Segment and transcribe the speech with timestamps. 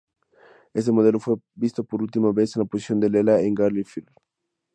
[0.73, 4.07] Este modelo fue visto por última vez en la posesión de Leela en Gallifrey.